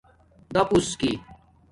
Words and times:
دپُݸس 0.53 0.89
کی 0.99 1.11